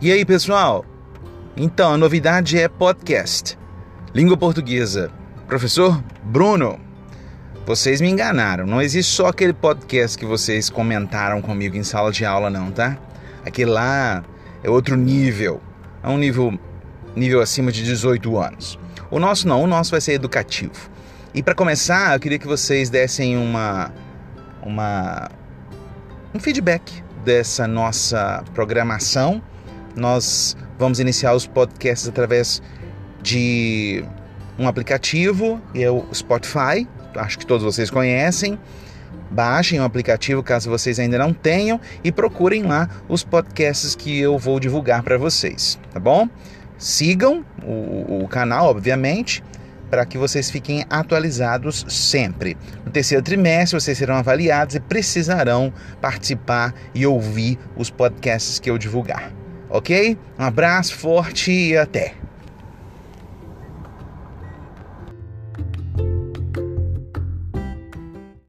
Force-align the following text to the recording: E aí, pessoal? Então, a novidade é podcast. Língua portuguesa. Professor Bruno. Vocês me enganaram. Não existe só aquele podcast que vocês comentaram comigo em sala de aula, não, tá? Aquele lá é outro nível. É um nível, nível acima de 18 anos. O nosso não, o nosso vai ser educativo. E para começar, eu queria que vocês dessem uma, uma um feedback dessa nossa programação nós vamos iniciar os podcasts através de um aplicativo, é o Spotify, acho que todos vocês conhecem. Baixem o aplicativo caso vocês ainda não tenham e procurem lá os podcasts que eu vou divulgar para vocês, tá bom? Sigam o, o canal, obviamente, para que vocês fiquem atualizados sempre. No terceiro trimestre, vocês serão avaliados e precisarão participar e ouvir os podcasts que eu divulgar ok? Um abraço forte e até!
E 0.00 0.12
aí, 0.12 0.24
pessoal? 0.24 0.84
Então, 1.56 1.94
a 1.94 1.96
novidade 1.96 2.56
é 2.56 2.68
podcast. 2.68 3.58
Língua 4.14 4.36
portuguesa. 4.36 5.10
Professor 5.48 6.00
Bruno. 6.22 6.78
Vocês 7.66 8.00
me 8.00 8.08
enganaram. 8.08 8.64
Não 8.64 8.80
existe 8.80 9.10
só 9.10 9.26
aquele 9.26 9.52
podcast 9.52 10.16
que 10.16 10.24
vocês 10.24 10.70
comentaram 10.70 11.42
comigo 11.42 11.76
em 11.76 11.82
sala 11.82 12.12
de 12.12 12.24
aula, 12.24 12.48
não, 12.48 12.70
tá? 12.70 12.96
Aquele 13.44 13.72
lá 13.72 14.22
é 14.62 14.70
outro 14.70 14.94
nível. 14.96 15.60
É 16.00 16.06
um 16.06 16.16
nível, 16.16 16.56
nível 17.16 17.40
acima 17.40 17.72
de 17.72 17.82
18 17.82 18.38
anos. 18.38 18.78
O 19.10 19.18
nosso 19.18 19.48
não, 19.48 19.64
o 19.64 19.66
nosso 19.66 19.90
vai 19.90 20.00
ser 20.00 20.12
educativo. 20.12 20.88
E 21.34 21.42
para 21.42 21.56
começar, 21.56 22.14
eu 22.14 22.20
queria 22.20 22.38
que 22.38 22.46
vocês 22.46 22.88
dessem 22.88 23.36
uma, 23.36 23.92
uma 24.62 25.28
um 26.32 26.38
feedback 26.38 27.02
dessa 27.24 27.66
nossa 27.66 28.44
programação 28.54 29.42
nós 29.96 30.56
vamos 30.78 31.00
iniciar 31.00 31.34
os 31.34 31.46
podcasts 31.46 32.08
através 32.08 32.62
de 33.22 34.04
um 34.58 34.66
aplicativo, 34.66 35.60
é 35.74 35.90
o 35.90 36.04
Spotify, 36.12 36.86
acho 37.14 37.38
que 37.38 37.46
todos 37.46 37.64
vocês 37.64 37.90
conhecem. 37.90 38.58
Baixem 39.30 39.78
o 39.78 39.84
aplicativo 39.84 40.42
caso 40.42 40.70
vocês 40.70 40.98
ainda 40.98 41.18
não 41.18 41.34
tenham 41.34 41.78
e 42.02 42.10
procurem 42.10 42.62
lá 42.62 42.88
os 43.08 43.22
podcasts 43.22 43.94
que 43.94 44.18
eu 44.18 44.38
vou 44.38 44.58
divulgar 44.58 45.02
para 45.02 45.18
vocês, 45.18 45.78
tá 45.92 46.00
bom? 46.00 46.28
Sigam 46.78 47.44
o, 47.62 48.22
o 48.24 48.28
canal, 48.28 48.66
obviamente, 48.66 49.42
para 49.90 50.06
que 50.06 50.16
vocês 50.16 50.50
fiquem 50.50 50.84
atualizados 50.88 51.84
sempre. 51.88 52.56
No 52.84 52.90
terceiro 52.90 53.22
trimestre, 53.22 53.78
vocês 53.78 53.98
serão 53.98 54.16
avaliados 54.16 54.74
e 54.74 54.80
precisarão 54.80 55.72
participar 56.00 56.74
e 56.94 57.06
ouvir 57.06 57.58
os 57.76 57.90
podcasts 57.90 58.58
que 58.58 58.70
eu 58.70 58.78
divulgar 58.78 59.30
ok? 59.70 60.16
Um 60.38 60.44
abraço 60.44 60.96
forte 60.96 61.50
e 61.50 61.76
até! 61.76 62.14